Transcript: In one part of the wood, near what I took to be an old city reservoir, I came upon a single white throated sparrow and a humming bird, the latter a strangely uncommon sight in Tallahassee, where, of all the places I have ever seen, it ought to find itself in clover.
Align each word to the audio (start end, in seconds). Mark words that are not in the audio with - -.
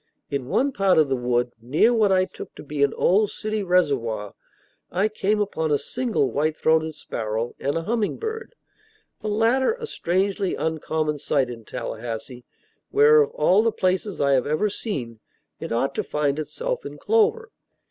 In 0.31 0.47
one 0.47 0.71
part 0.71 0.97
of 0.97 1.09
the 1.09 1.15
wood, 1.15 1.51
near 1.61 1.93
what 1.93 2.11
I 2.11 2.25
took 2.25 2.55
to 2.55 2.63
be 2.63 2.81
an 2.81 2.91
old 2.95 3.29
city 3.29 3.61
reservoir, 3.61 4.33
I 4.91 5.07
came 5.07 5.39
upon 5.39 5.69
a 5.69 5.77
single 5.77 6.31
white 6.31 6.57
throated 6.57 6.95
sparrow 6.95 7.53
and 7.59 7.77
a 7.77 7.83
humming 7.83 8.17
bird, 8.17 8.55
the 9.19 9.27
latter 9.27 9.73
a 9.73 9.85
strangely 9.85 10.55
uncommon 10.55 11.19
sight 11.19 11.51
in 11.51 11.65
Tallahassee, 11.65 12.45
where, 12.89 13.21
of 13.21 13.29
all 13.35 13.61
the 13.61 13.71
places 13.71 14.19
I 14.19 14.31
have 14.31 14.47
ever 14.47 14.71
seen, 14.71 15.19
it 15.59 15.71
ought 15.71 15.93
to 15.93 16.03
find 16.03 16.39
itself 16.39 16.83
in 16.83 16.97
clover. 16.97 17.51